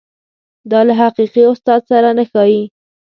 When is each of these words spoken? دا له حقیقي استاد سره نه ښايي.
دا 0.71 0.79
له 0.87 0.93
حقیقي 1.01 1.43
استاد 1.53 1.81
سره 1.91 2.09
نه 2.17 2.23
ښايي. 2.29 2.63